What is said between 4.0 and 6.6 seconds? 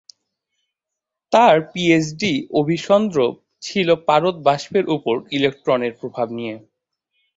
পারদ বাষ্পের উপর ইলেকট্রনের প্রভাব নিয়ে।